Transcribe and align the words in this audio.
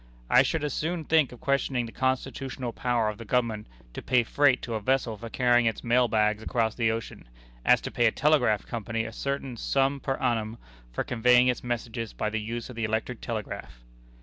I 0.31 0.41
should 0.41 0.63
as 0.63 0.73
soon 0.73 1.03
think 1.05 1.31
of 1.31 1.39
questioning 1.41 1.85
the 1.85 1.91
constitutional 1.91 2.73
power 2.73 3.07
of 3.07 3.19
the 3.19 3.23
Government 3.23 3.67
to 3.93 4.01
pay 4.01 4.23
freight 4.23 4.59
to 4.63 4.73
a 4.73 4.79
vessel 4.81 5.15
for 5.15 5.29
carrying 5.29 5.67
its 5.67 5.83
mail 5.83 6.07
bags 6.07 6.41
across 6.41 6.73
the 6.73 6.89
ocean, 6.89 7.29
as 7.63 7.81
to 7.81 7.91
pay 7.91 8.07
a 8.07 8.11
telegraph 8.11 8.65
company 8.65 9.05
a 9.05 9.13
certain 9.13 9.55
sum 9.57 9.99
per 9.99 10.15
annum 10.15 10.57
for 10.91 11.03
conveying 11.03 11.49
its 11.49 11.63
messages 11.63 12.13
by 12.13 12.31
the 12.31 12.41
use 12.41 12.67
of 12.67 12.75
the 12.75 12.83
electric 12.83 13.21
telegraph." 13.21 13.83